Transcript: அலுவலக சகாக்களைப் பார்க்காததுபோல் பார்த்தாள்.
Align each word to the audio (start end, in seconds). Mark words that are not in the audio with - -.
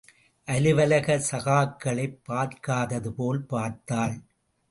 அலுவலக 0.47 1.17
சகாக்களைப் 1.31 2.17
பார்க்காததுபோல் 2.29 3.41
பார்த்தாள். 3.47 4.15